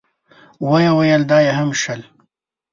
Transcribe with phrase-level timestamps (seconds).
[0.69, 2.01] ويې ويل: دا يې هم شل.